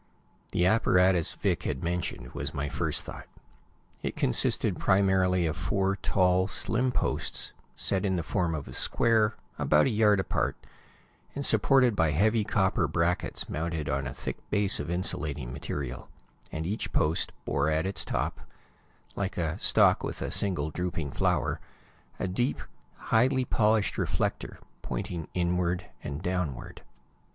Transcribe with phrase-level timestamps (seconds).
[0.51, 3.27] The apparatus Vic had mentioned was my first thought.
[4.01, 9.35] It consisted primarily of four tall, slim posts, set in the form of a square,
[9.59, 10.55] about a yard apart,
[11.35, 16.09] and supported by heavy copper brackets mounted on a thick base of insulating material,
[16.51, 18.39] and each post bore at its top,
[19.15, 21.59] like a stalk with a single drooping flower,
[22.17, 22.59] a deep,
[22.97, 26.81] highly polished reflector, pointing inward and downward.